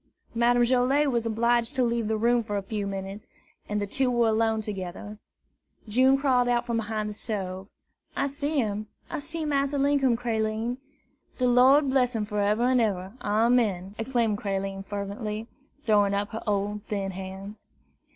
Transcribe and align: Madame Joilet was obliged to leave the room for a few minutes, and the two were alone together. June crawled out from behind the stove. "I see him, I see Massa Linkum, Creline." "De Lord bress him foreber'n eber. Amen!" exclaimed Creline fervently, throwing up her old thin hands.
Madame 0.33 0.63
Joilet 0.65 1.11
was 1.11 1.27
obliged 1.27 1.75
to 1.75 1.83
leave 1.83 2.07
the 2.07 2.17
room 2.17 2.43
for 2.43 2.57
a 2.57 2.63
few 2.63 2.87
minutes, 2.87 3.27
and 3.69 3.79
the 3.79 3.85
two 3.85 4.09
were 4.09 4.29
alone 4.29 4.59
together. 4.61 5.19
June 5.87 6.17
crawled 6.17 6.47
out 6.47 6.65
from 6.65 6.77
behind 6.77 7.07
the 7.07 7.13
stove. 7.13 7.67
"I 8.15 8.25
see 8.25 8.57
him, 8.57 8.87
I 9.11 9.19
see 9.19 9.45
Massa 9.45 9.77
Linkum, 9.77 10.17
Creline." 10.17 10.77
"De 11.37 11.47
Lord 11.47 11.91
bress 11.91 12.15
him 12.15 12.25
foreber'n 12.25 12.79
eber. 12.79 13.13
Amen!" 13.21 13.93
exclaimed 13.99 14.39
Creline 14.39 14.81
fervently, 14.83 15.47
throwing 15.85 16.15
up 16.15 16.29
her 16.31 16.41
old 16.47 16.81
thin 16.85 17.11
hands. 17.11 17.67